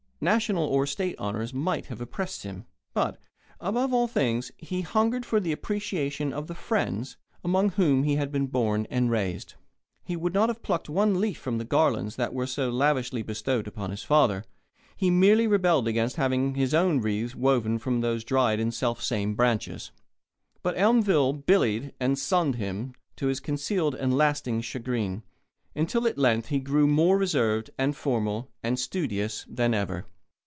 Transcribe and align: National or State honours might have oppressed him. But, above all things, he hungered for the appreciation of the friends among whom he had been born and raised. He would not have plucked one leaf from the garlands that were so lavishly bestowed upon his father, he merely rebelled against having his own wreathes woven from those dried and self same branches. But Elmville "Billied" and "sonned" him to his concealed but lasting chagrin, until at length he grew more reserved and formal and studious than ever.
National 0.23 0.67
or 0.67 0.85
State 0.85 1.17
honours 1.17 1.51
might 1.51 1.87
have 1.87 1.99
oppressed 1.99 2.43
him. 2.43 2.65
But, 2.93 3.17
above 3.59 3.91
all 3.91 4.07
things, 4.07 4.51
he 4.59 4.81
hungered 4.81 5.25
for 5.25 5.39
the 5.39 5.51
appreciation 5.51 6.31
of 6.31 6.45
the 6.45 6.53
friends 6.53 7.17
among 7.43 7.69
whom 7.71 8.03
he 8.03 8.17
had 8.17 8.31
been 8.31 8.45
born 8.45 8.85
and 8.91 9.09
raised. 9.09 9.55
He 10.03 10.15
would 10.15 10.35
not 10.35 10.49
have 10.49 10.61
plucked 10.61 10.87
one 10.89 11.19
leaf 11.19 11.39
from 11.39 11.57
the 11.57 11.65
garlands 11.65 12.17
that 12.17 12.35
were 12.35 12.45
so 12.45 12.69
lavishly 12.69 13.23
bestowed 13.23 13.65
upon 13.67 13.89
his 13.89 14.03
father, 14.03 14.43
he 14.95 15.09
merely 15.09 15.47
rebelled 15.47 15.87
against 15.87 16.17
having 16.17 16.53
his 16.53 16.75
own 16.75 17.01
wreathes 17.01 17.35
woven 17.35 17.79
from 17.79 18.01
those 18.01 18.23
dried 18.23 18.59
and 18.59 18.75
self 18.75 19.01
same 19.01 19.33
branches. 19.33 19.89
But 20.61 20.77
Elmville 20.77 21.33
"Billied" 21.33 21.93
and 21.99 22.15
"sonned" 22.15 22.57
him 22.57 22.93
to 23.15 23.25
his 23.25 23.39
concealed 23.39 23.95
but 23.99 24.07
lasting 24.11 24.61
chagrin, 24.61 25.23
until 25.73 26.05
at 26.05 26.17
length 26.17 26.47
he 26.47 26.59
grew 26.59 26.85
more 26.85 27.17
reserved 27.17 27.69
and 27.77 27.95
formal 27.95 28.51
and 28.61 28.77
studious 28.77 29.45
than 29.47 29.73
ever. 29.73 30.05